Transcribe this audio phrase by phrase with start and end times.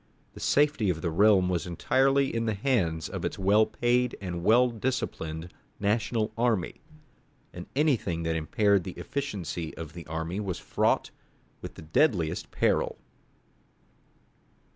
[0.33, 4.43] The safety of the realm was entirely in the hands of its well paid and
[4.43, 6.81] well disciplined national army,
[7.53, 11.11] and anything that impaired the efficiency of the army was fraught
[11.61, 12.97] with the deadliest peril.